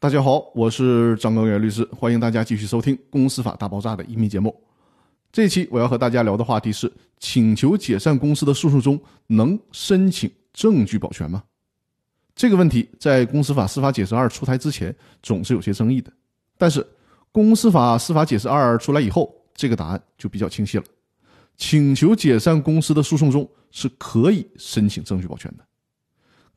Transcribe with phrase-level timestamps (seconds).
[0.00, 4.54] 大家好，我是张高原律师，欢迎大家继续收听《公司法大爆炸》的音频节目。
[5.32, 11.42] 这期我要和大家聊的话题是：请求解散公司的诉讼中能申请证据保全吗？
[12.36, 16.12] 这个问题在公司法司法解释二出台之前总是有些争议的，
[16.56, 16.86] 但是
[17.32, 20.84] 公司法司法解释二出来以后，这个答案就比较清晰了。
[21.56, 25.64] 请求解散公司的诉讼中是可以申请证据保全的。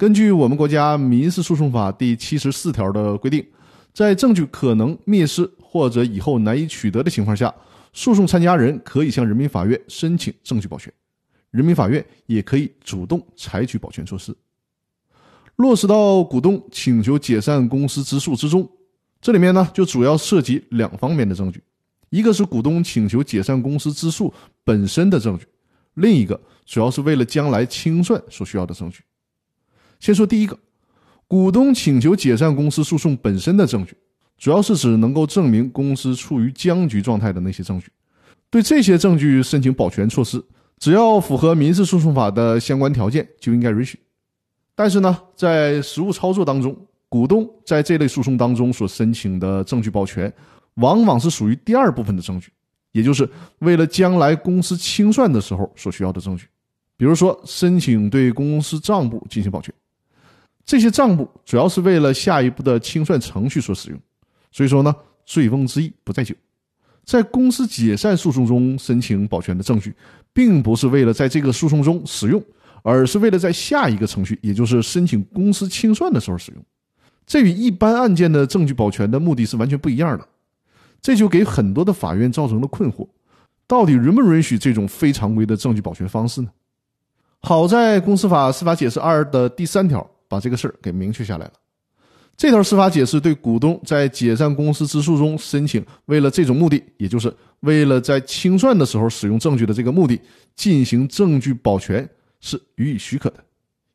[0.00, 3.46] 根据我们国家民事诉讼法第七十四条的规定，
[3.92, 7.54] 在证据可能灭失或者以后难以取得的情况下，
[7.92, 10.90] 诉讼参加人可以向人民法院申请证据保全，
[11.50, 14.34] 人民法院也可以主动采取保全措施。
[15.56, 18.66] 落实到股东请求解散公司之诉之中，
[19.20, 21.62] 这里面呢就主要涉及两方面的证据，
[22.08, 24.32] 一个是股东请求解散公司之诉
[24.64, 25.44] 本身的证据，
[25.92, 29.02] 另一个主要是为了将来清算所需要的证据。
[30.00, 30.58] 先说第一个，
[31.28, 33.94] 股东请求解散公司诉讼本身的证据，
[34.38, 37.88] 主要是指能够证明公司处于僵局状态的那些证据。
[38.48, 40.42] 对这些证据申请保全措施，
[40.78, 43.98] 只要符合民事诉讼法的相关条件，就应该允许。
[44.74, 46.74] 但是呢，在实务操作当中，
[47.08, 50.32] 股东在这类诉讼当中所申请的证据保全，
[50.76, 52.50] 往往是属于第二部分的证据，
[52.92, 56.46] 也就是为了将来公司清算的时候所需要的证据。
[56.96, 59.72] 比如说，申请对公司账簿进行保全。
[60.70, 63.98] 这些账簿主要是为了下一步的清算程序所使用，
[64.52, 64.94] 所以说呢，
[65.26, 66.32] 醉翁之意不在酒，
[67.04, 69.92] 在公司解散诉讼中申请保全的证据，
[70.32, 72.40] 并不是为了在这个诉讼中使用，
[72.84, 76.62] 而是为了在下一个程序，也就是申请公司清算的时候使用。
[77.26, 80.24] 这与一般案件的证据保全的目的是完全不一样的，
[81.02, 83.08] 这就给很多的法院造成了困惑：
[83.66, 86.48] 到底允不允许这种非常规的证据保全方式呢？
[87.40, 90.08] 好在公司法司法解释二的第三条。
[90.30, 91.52] 把这个事儿给明确下来了。
[92.36, 100.18] 这条司法解释对股东在解散公司之诉中申请，为了这种目的，也就是为了在清算的时候使用证据的这个目的，
[100.56, 102.08] 进行证据保全
[102.40, 103.44] 是予以许可的。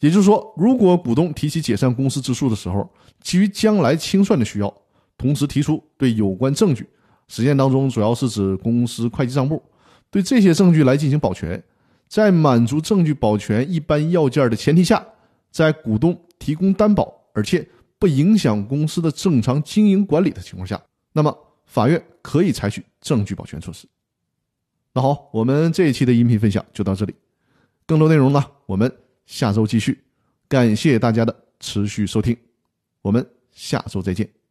[0.00, 2.90] 也就是说，如果股东提起解散公司之诉的时候，
[3.22, 4.74] 基于将来清算的需要，
[5.16, 6.84] 同时提出对有关证据，
[7.28, 9.62] 实践当中主要是指公司会计账簿，
[10.10, 11.62] 对这些证据来进行保全，
[12.08, 15.06] 在满足证据保全一般要件的前提下。
[15.52, 17.64] 在股东提供担保，而且
[17.98, 20.82] 不影响公司的正常经营管理的情况下，
[21.12, 21.32] 那么
[21.66, 23.86] 法院可以采取证据保全措施。
[24.94, 27.14] 那好，我们这一期的音频分享就到这里，
[27.86, 28.92] 更多内容呢，我们
[29.26, 30.02] 下周继续。
[30.48, 32.36] 感谢大家的持续收听，
[33.00, 34.41] 我们下周再见。